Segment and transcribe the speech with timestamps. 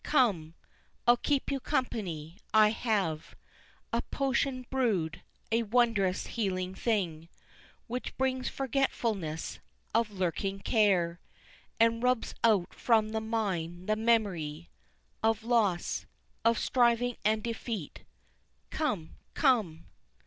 [0.03, 0.55] Come!
[1.05, 3.35] I'll keep you company, I have
[3.93, 7.29] A potion brewed, a wondrous healing thing,
[7.85, 9.59] Which brings forgetfulness
[9.93, 11.19] of lurking care,
[11.79, 14.71] And rubs out from the mind the memory
[15.21, 16.07] Of loss,
[16.43, 18.03] of striving and defeat
[18.71, 19.17] Come!
[19.35, 19.85] Come!